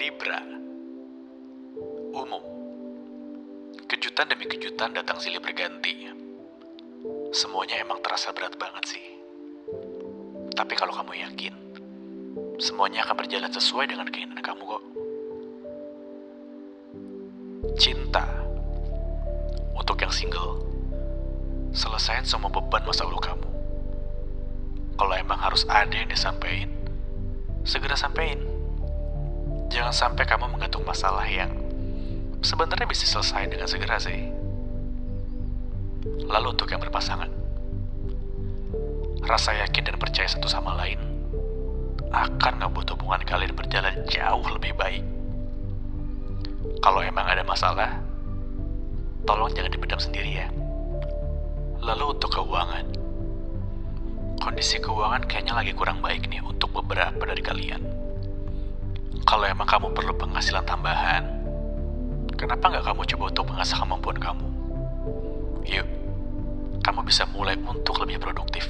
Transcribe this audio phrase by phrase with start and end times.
[0.00, 0.40] Libra.
[2.16, 2.40] Umum.
[3.84, 6.08] Kejutan demi kejutan datang silih berganti
[7.36, 9.04] Semuanya emang terasa berat banget sih.
[10.56, 11.52] Tapi kalau kamu yakin
[12.56, 14.84] Semuanya akan berjalan sesuai dengan keinginan kamu kok.
[17.76, 18.24] Cinta
[19.76, 20.64] Untuk yang single
[21.76, 23.48] Selesain semua beban masa lalu kamu.
[24.96, 26.72] Kalau emang harus ada yang disampaikan
[27.68, 28.59] Segera sampein
[29.80, 31.56] Jangan sampai kamu menggantung masalah yang
[32.44, 34.28] sebenarnya bisa selesai dengan segera sih.
[36.28, 37.32] Lalu untuk yang berpasangan,
[39.24, 41.00] rasa yakin dan percaya satu sama lain
[42.12, 45.00] akan ngebuat hubungan kalian berjalan jauh lebih baik.
[46.84, 48.04] Kalau emang ada masalah,
[49.24, 50.52] tolong jangan dipendam sendiri ya.
[51.80, 52.84] Lalu untuk keuangan,
[54.44, 58.09] kondisi keuangan kayaknya lagi kurang baik nih untuk beberapa dari kalian.
[59.24, 61.22] Kalau emang kamu perlu penghasilan tambahan,
[62.34, 64.46] kenapa nggak kamu coba untuk mengasah kemampuan kamu?
[65.70, 65.88] Yuk,
[66.82, 68.66] kamu bisa mulai untuk lebih produktif.